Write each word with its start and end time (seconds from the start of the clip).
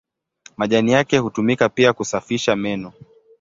Majani 0.57 0.91
yake 0.91 1.17
hutumika 1.17 1.69
pia 1.69 1.93
kusafisha 1.93 2.55
meno. 2.55 2.93